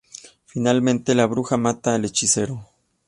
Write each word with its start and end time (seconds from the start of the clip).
Finalmente, 0.47 1.13
la 1.13 1.27
bruja 1.27 1.57
mata 1.57 1.93
al 1.93 2.05
hechicero. 2.05 2.67